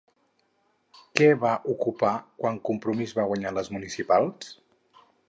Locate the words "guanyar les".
3.33-3.71